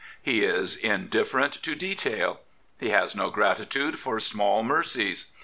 [0.19, 2.41] He is indifferent to detail.
[2.79, 5.29] He has no gratitude for small mercies.